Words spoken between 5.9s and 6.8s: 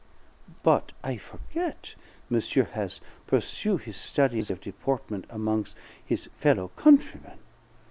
his fellow